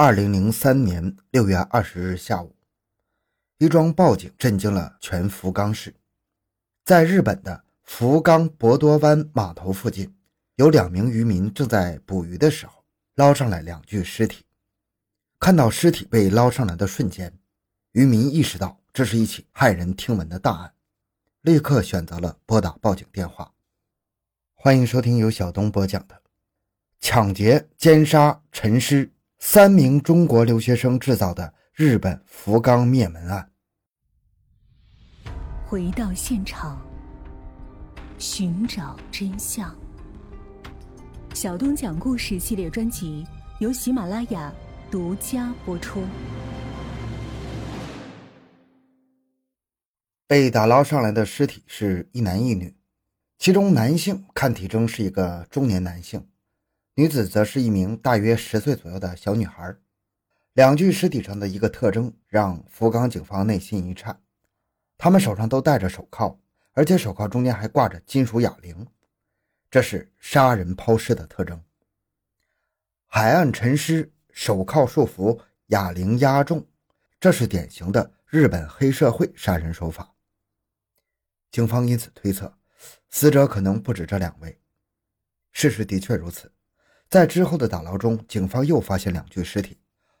[0.00, 2.54] 二零零三年六月二十日下午，
[3.58, 5.92] 一桩报警震惊了全福冈市。
[6.84, 10.14] 在日本的福冈博多湾码头附近，
[10.54, 12.84] 有两名渔民正在捕鱼的时候，
[13.16, 14.44] 捞上来两具尸体。
[15.40, 17.36] 看到尸体被捞上来的瞬间，
[17.90, 20.74] 渔民意识到这是一起骇人听闻的大案，
[21.42, 23.52] 立刻选择了拨打报警电话。
[24.54, 26.14] 欢迎收听由小东播讲的
[27.00, 29.06] 《抢劫、奸杀、沉尸》。
[29.38, 33.50] 三名中国留学生制造的日本福冈灭门案。
[35.64, 36.80] 回到现场，
[38.18, 39.74] 寻找真相。
[41.34, 43.24] 小东讲故事系列专辑
[43.60, 44.52] 由喜马拉雅
[44.90, 46.02] 独家播出。
[50.26, 52.76] 被打捞上来的尸体是一男一女，
[53.38, 56.26] 其中男性看体征是一个中年男性。
[56.98, 59.72] 女子则是一名大约十岁左右的小女孩，
[60.54, 64.20] 两具尸体上的一个特征让福冈警方内心一颤，
[64.96, 66.36] 他们手上都戴着手铐，
[66.72, 68.84] 而且手铐中间还挂着金属哑铃，
[69.70, 71.62] 这是杀人抛尸的特征。
[73.06, 76.66] 海岸沉尸，手铐束缚，哑铃压重，
[77.20, 80.12] 这是典型的日本黑社会杀人手法。
[81.52, 82.52] 警方因此推测，
[83.08, 84.58] 死者可能不止这两位。
[85.52, 86.50] 事实的确如此。
[87.08, 89.78] 在之后的打捞中，警方又发现两具尸体，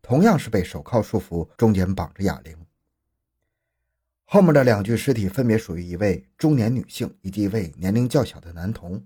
[0.00, 2.56] 同样是被手铐束缚，中间绑着哑铃。
[4.24, 9.04] 后面的两具尸体分别属于一位中年女性以及一位年龄较小的男童，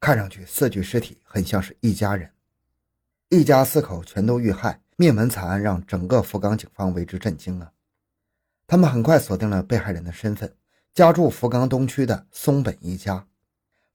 [0.00, 2.30] 看上去四具尸体很像是一家人，
[3.28, 7.70] 一家四口全都遇害，灭门惨案让整个福冈警方为之震惊啊！
[8.66, 10.52] 他们很快锁定了被害人的身份，
[10.92, 13.28] 家住福冈东区的松本一家。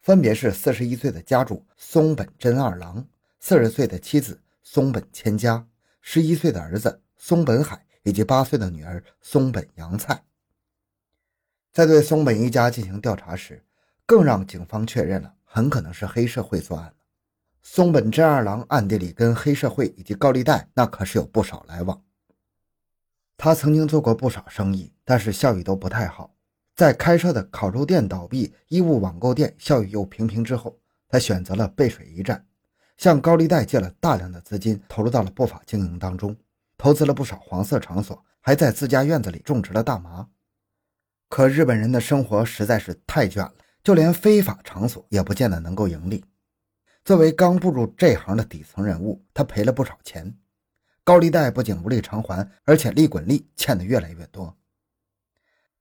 [0.01, 3.07] 分别是四十一岁的家主松本真二郎、
[3.39, 5.67] 四十岁的妻子松本千佳、
[6.01, 10.23] 十一岁的儿子松本海以及八岁的女儿松本洋菜。
[11.71, 13.63] 在对松本一家进行调查时，
[14.07, 16.93] 更让警方确认了很可能是黑社会作案
[17.61, 22.03] 松本真二郎暗地里跟黑社会以及高利贷那可是有不少来往。
[23.37, 26.35] 他曾经做过不少生意，但是效益都不太好。
[26.81, 30.75] 在开设的烤肉店倒闭、衣物网购店效益又平平之后，
[31.07, 32.43] 他选择了背水一战，
[32.97, 36.35] 向高利贷借了大量的资金，投入到了不法经营当中，
[36.79, 40.27] 投资了不少黄色场所，还在自家院子里种植了大麻。
[41.29, 43.53] 可日本人的生活实在是太卷了，
[43.83, 46.25] 就连非法场所也不见得能够盈利。
[47.05, 50.35] 作为刚步入这行的底层人物，他赔了不少钱，
[51.03, 54.57] 高利贷不仅无力偿还，而且利滚利，欠的越来越多。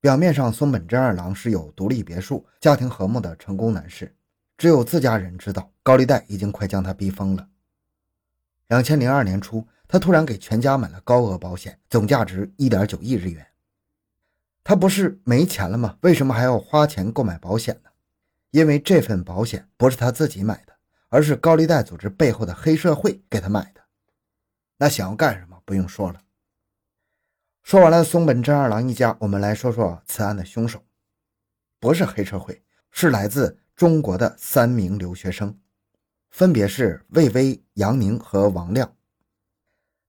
[0.01, 4.17] 表面上，松本真二郎是有独立别墅、家庭和睦的成功男士，
[4.57, 7.47] 只有自家人知道，高利贷已经快将他逼疯了。
[8.69, 13.47] 两千零二年初，他突然给全家买了高额保险，总价值一点九亿日元。
[14.65, 15.99] 他不是没钱了吗？
[16.01, 17.91] 为什么还要花钱购买保险呢？
[18.53, 20.73] 因为这份保险不是他自己买的，
[21.11, 23.83] 而是高利贷组织背后的黑社会给他买的。
[24.79, 25.61] 那想要干什么？
[25.67, 26.21] 不用说了。
[27.63, 30.83] 说完了松本真二郎一家，我们来说说此案的凶手，
[31.79, 35.57] 不是黑社会，是来自中国的三名留学生，
[36.31, 38.97] 分别是魏巍、杨宁和王亮。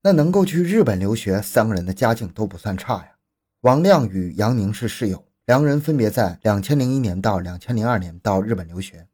[0.01, 3.11] 那能够去日本留学，三个人的家境都不算差呀。
[3.59, 9.07] 王亮与杨宁是室友，两人分别在两千零一年到两千零二年到日本留学，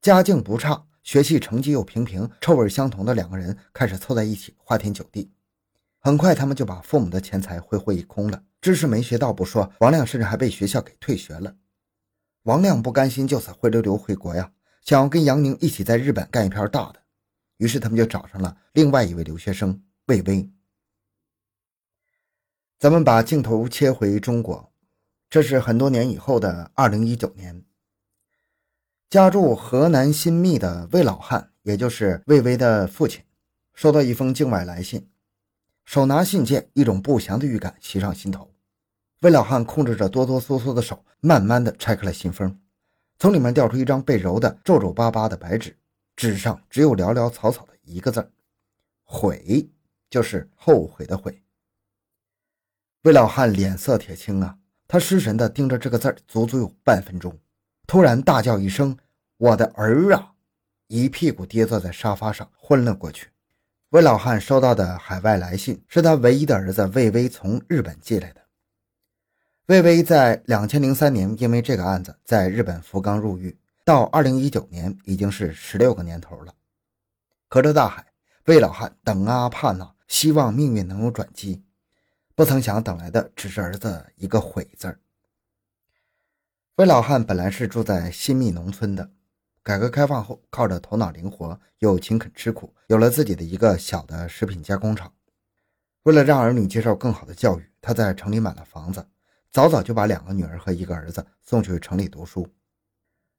[0.00, 5.30] 家境不差，学习成绩又平平，臭味相同的两个人开始凑在一起花天酒地。
[6.06, 11.56] 很快，他们就把父母的钱财挥霍一空了，知识没学到不说，王亮甚至还被学校给退学了。
[12.42, 17.00] 王亮不甘心就此灰溜溜回国呀，想要跟杨宁一起在日本干一片大的，
[17.56, 20.50] 于是他们就找上了另外一位留学生魏巍。
[22.78, 24.70] 咱们把镜头切回中国，
[25.30, 27.64] 这是很多年以后的二零一九年，
[29.08, 33.22] 家住河南新密的魏老汉，也就是魏巍的父亲，
[33.72, 35.08] 收到一封境外来信。
[35.84, 38.50] 手拿信件，一种不祥的预感袭上心头。
[39.20, 42.58] 魏老汉控制着哆哆嗦嗦的手，慢慢的拆开了信封，
[43.18, 45.76] 从里面掉出一张被揉得皱皱巴巴的白纸，
[46.16, 48.32] 纸上只有寥寥草草的一个字
[49.02, 49.70] 悔”，
[50.10, 51.42] 就是后悔的悔。
[53.02, 54.58] 魏老汉脸色铁青啊，
[54.88, 57.38] 他失神的盯着这个字足足有半分钟，
[57.86, 58.96] 突然大叫一声
[59.36, 60.32] ：“我的儿啊！”
[60.88, 63.28] 一屁股跌坐在沙发上，昏了过去。
[63.94, 68.40] 魏老汉收到的海外来信是他唯一的儿子魏巍从日本寄来的。
[69.66, 76.52] 魏巍在两千零三年因为这个案子在日本福冈入狱，到二零一九年已经是十六个年头了。
[77.48, 78.04] 隔着大海，
[78.46, 81.62] 魏老汉等啊盼啊，希望命运能有转机。
[82.34, 84.98] 不曾想，等来的只是儿子一个“悔”字儿。
[86.74, 89.08] 魏老汉本来是住在新密农村的，
[89.64, 95.10] 改革开放后，靠着头脑灵活又勤恳吃苦，有了自己的一个小的食品加工厂。
[96.02, 99.02] 为了让儿女接受更好的教育，他在城里买了房子，
[99.50, 102.46] 早早就把两个女儿和一个儿子送去城里读书。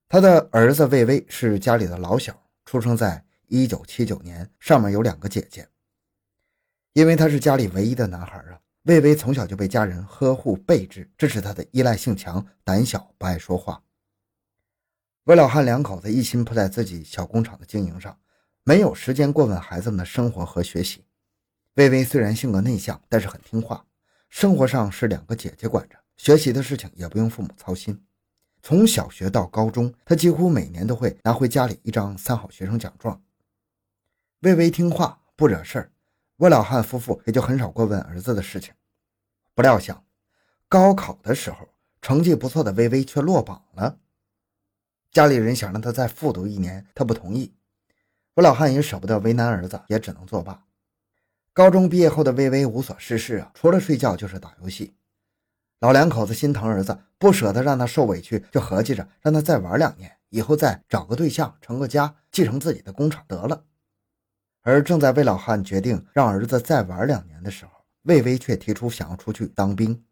[0.10, 2.36] 他的儿子魏巍是家里的老小，
[2.66, 5.68] 出生在一九七九年，上面有两个姐姐。
[6.94, 8.60] 因为他是家里唯一的男孩啊。
[8.86, 13.80] 魏巍从小就被家人呵护备至，这使他的依赖性强、胆小、不爱说话。
[15.26, 18.16] 魏老汉两口子一心扑在自己小工厂的经营上，
[18.64, 21.04] 没有时间过问孩子们的生活和学习。
[21.74, 23.84] 薇薇虽然性格内向，但是很听话。
[24.30, 28.00] 生活上是两个姐姐管着，学习的事情也不用父母操心。
[28.62, 33.20] 从小学到高中，他几乎每年都会拿回家里一张三好学生奖状。
[34.42, 35.92] 薇薇听话，不惹事儿。
[36.36, 38.76] 魏老汉夫妇也就很少过问儿子的事情。
[39.56, 40.06] 不料想，
[40.70, 41.68] 高考的时候
[42.00, 43.98] 成绩不错的微微却落榜了。
[45.16, 47.56] 家里人想让他再复读一年，他不同意。
[48.34, 50.66] 魏老汉也舍不得为难儿子，也只能作罢。
[51.54, 54.98] 高中毕业后的微微无所事事啊，除了睡觉就是打游戏。
[55.80, 63.64] 老两口子心疼儿子，不舍得让他受委屈，就合计着让他再玩两年，以后再找个对象，成个家，继承自己的工厂得了。
[64.64, 67.72] 而正在魏老汉决定让儿子再玩两年的时候，
[68.02, 70.04] 魏巍却提出想要出去当兵。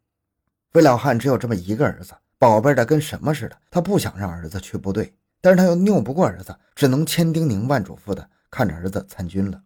[0.72, 2.14] 魏老汉只有这么一个儿子，
[2.44, 9.62] 宝贝的跟什么似的，他不想让儿子去部队，但是他又拗不过儿子，只能千叮咛万嘱咐的看着儿子参军了。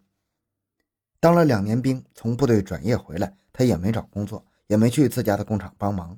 [1.18, 6.16] 当了两年兵，从部队转业回来，他也没找工作，也没去自家的工厂帮忙。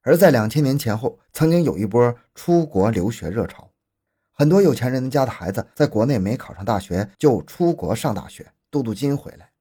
[0.00, 3.70] 而在两千年前后，曾经有一波出国留学热潮。
[4.32, 9.51] 很多有钱人家的孩子在国内没考上大学，就出国上大学，镀镀金回来。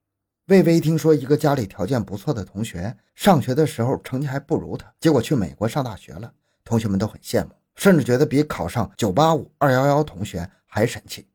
[0.52, 6.30] 魏巍听说一个家里条件不错的同学，上学的时候成绩还不如他，结果去美国上大学了。
[6.66, 11.26] 同学们都很羡慕，甚至觉得比考上985、211同学还神气。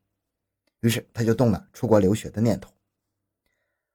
[0.80, 2.70] 于是他就动了出国留学的念头。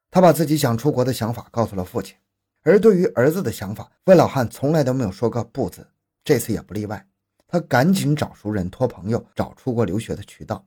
[0.09, 2.15] 他把自己想出国的想法告诉了父亲，
[2.63, 5.87] 而对于儿子的想法，魏老汉从来都没有说过不字，
[6.23, 7.05] 这次也不例外。
[7.47, 10.65] 他赶紧找熟人、托朋友找出国留学的渠道，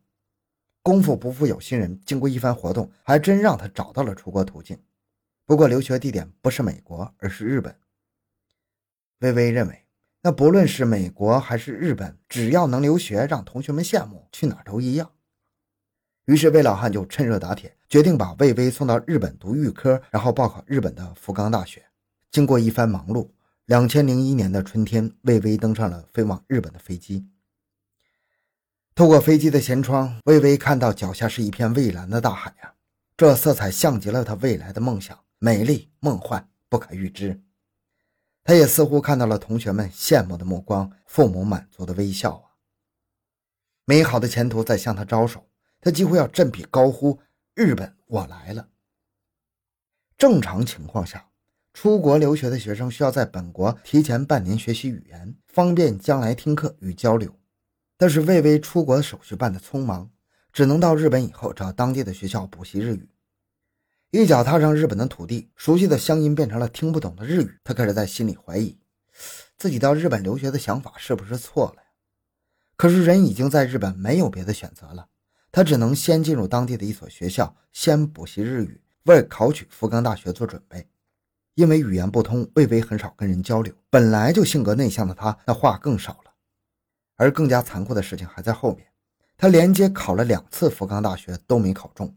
[0.84, 4.78] 功夫不负有心人，经过一番活动，还真让他找到了出国途径。
[5.46, 7.74] 不过留学地点不是美国，而是日本。
[9.20, 9.86] 微微认为，
[10.20, 15.10] 那不论是美国还是日本，只要能留学，让同学们羡慕，去哪都一样。
[16.26, 21.82] 于是魏老汉就趁热打铁，决定把魏巍送到日本读预科，然后报考日本的福冈大学。
[22.30, 23.30] 经过一番忙碌。
[23.64, 27.26] 两千零一年的春天，魏巍登上了飞往日本的飞机。
[28.96, 32.74] 透过飞机的舷窗，微微看到脚下是一片蔚蓝的大海啊！
[33.16, 37.42] 这色彩像极了他未来的梦想，美丽梦幻，不可预知。
[38.44, 42.54] 他也似乎看到了同学们羡慕的目光，父母满足的微笑啊！
[43.84, 45.48] 美好的前途在向他招手，
[45.80, 47.20] 他几乎要振臂高呼
[47.56, 48.68] ：“日本，我来了！”
[50.16, 51.30] 正常情况下。
[51.72, 57.36] 出国留学的学生需要在本国提前半年学习语言，方便将来听课与交流。
[57.96, 60.10] 但是魏巍出国的手续办得匆忙，
[60.52, 63.08] 只能到日本以后找当地的学校补习日语。
[64.10, 67.58] 一脚踏上日本的土地，熟悉的乡音变成了听不懂的日语。
[67.64, 68.78] 他开始在心里怀疑，
[69.56, 71.88] 自己到日本留学的想法是不是错了呀？
[72.76, 75.08] 可是人已经在日本，没有别的选择了，
[75.50, 80.88] 他只能先进入当地的一所学校，先补习日语，为考取福冈大学做准备。
[81.54, 83.72] 因为语言不通，魏巍很少跟人交流。
[83.88, 86.33] 本来就性格内向的他，那话更少了。
[87.16, 88.86] 而更加残酷的事情还在后面，
[89.36, 92.16] 他连接考了两次福冈大学都没考中，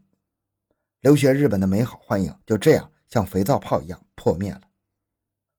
[1.00, 4.62] 留学日本的美好幻影就这样像肥皂泡一样破灭了。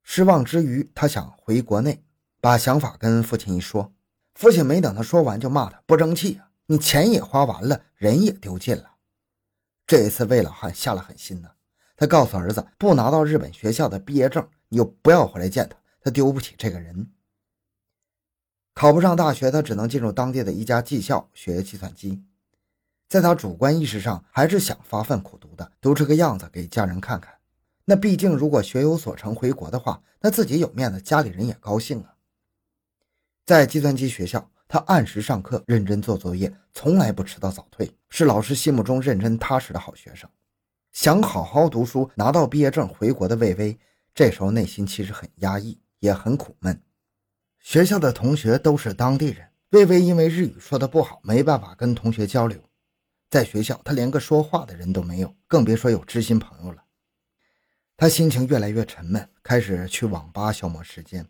[0.03, 2.03] 失望之余，他想回国内，
[2.41, 3.93] 把想法跟父亲一说。
[4.35, 6.49] 父亲没等他说完，就骂他不争气啊！
[6.65, 8.91] 你钱也花完了，人也丢尽了。
[9.85, 11.49] 这一次，魏老汉下了狠心呢。
[11.97, 17.11] 他告诉儿子，不拿到日本学校的毕业证，你就不要回来见他，他丢不起这个人。
[18.73, 22.23] 考不上大学，他只能进入当地的一家技校学计算机。
[23.09, 27.33] 在他主观意识上，还是想发奋苦读的，读这个样子给家人看看。
[27.85, 32.13] 那毕竟，如果学有所成回国的话，那自己有面子，家里人也高兴啊。
[33.45, 40.29] 在计算机学校，他按时上课，认真做作业，从来不迟到早退，是老师心目中认真踏实的好学生。
[40.93, 43.77] 想好好读书，拿到毕业证回国的魏巍，
[44.13, 46.79] 这时候内心其实很压抑，也很苦闷。
[47.59, 52.59] 学校的同学都是当地人，魏巍因为日语说的不好，没办法跟同学交流。
[53.29, 56.83] 在学校，他连个说话的人都没有，更别说有知心朋友了。
[57.95, 61.27] 他心情越来越沉闷，开始去网吧消磨时间。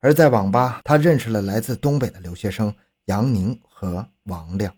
[0.00, 2.74] 而在网吧，他认识了来自东北的留学生
[3.06, 4.74] 杨宁和王亮。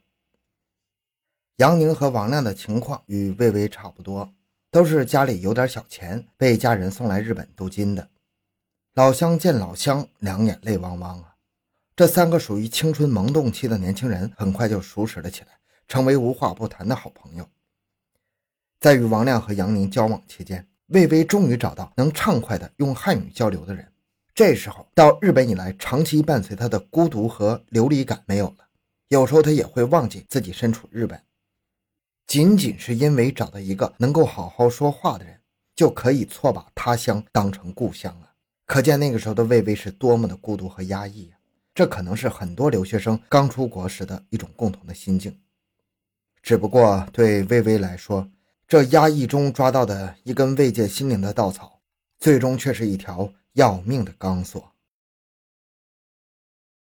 [1.56, 4.32] 杨宁和王亮的情况与魏巍差不多，
[4.70, 8.08] 都是家里有点小钱，被家人送来日本镀金的。
[8.98, 11.36] 老乡见老乡，两眼泪汪汪啊！
[11.94, 15.46] 这三个属于青春萌动期的年轻人，很快就熟识了起来，
[15.86, 17.48] 成为无话不谈的好朋友。
[18.80, 23.86] 在与王亮和杨宁交往期间，魏巍终于找到能畅快的用汉语交流的人。
[24.34, 28.66] 这时候，到日本以来长期伴随他的孤独和流离感没有了。
[29.06, 31.22] 有时候他也会忘记自己身处日本，
[32.26, 35.40] 仅仅是因为找到一个能够好好说话的人，
[35.76, 38.27] 就可以错把他乡当成故乡了！
[38.68, 41.40] 可见那个时候的魏巍是多么的孤独和压抑啊！
[41.74, 45.34] 这可能是很多留学生刚出国时的一种共同的心境。
[46.42, 48.30] 只不过对魏巍来说，
[48.68, 51.80] 这压抑中抓到的一根慰藉心灵的稻草，
[52.18, 54.70] 最终却是一条要命的钢索。